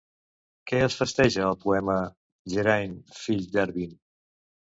[0.69, 1.99] Què es festeja al poema
[2.55, 3.95] "Geraint, fill d'Erbin"?